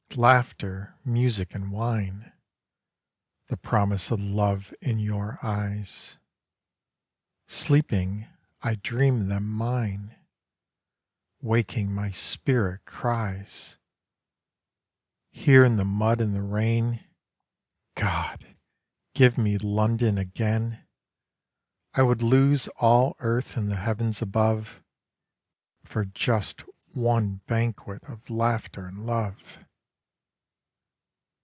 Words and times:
Laughter, 0.17 0.95
music 1.05 1.55
and 1.55 1.71
wine, 1.71 2.33
The 3.47 3.55
promise 3.55 4.11
of 4.11 4.19
love 4.19 4.73
in 4.81 4.99
your 4.99 5.39
eyes... 5.41 6.17
Sleeping, 7.47 8.27
I 8.61 8.75
dream 8.75 9.29
them 9.29 9.47
mine; 9.47 10.17
Waking, 11.39 11.93
my 11.95 12.11
spirit 12.11 12.83
cries 12.83 13.77
Here 15.29 15.63
in 15.63 15.77
the 15.77 15.85
mud 15.85 16.19
and 16.19 16.35
the 16.35 16.41
rain 16.43 17.05
"God, 17.95 18.57
give 19.13 19.37
me 19.37 19.57
London 19.57 20.17
again! 20.17 20.85
I 21.93 22.01
would 22.01 22.21
lose 22.21 22.67
all 22.75 23.15
earth 23.19 23.55
and 23.55 23.71
the 23.71 23.77
heavens 23.77 24.21
above 24.21 24.83
For 25.85 26.03
just 26.03 26.65
one 26.87 27.35
banquet 27.47 28.03
of 28.03 28.29
laughter 28.29 28.85
and 28.89 29.05
love." 29.05 29.57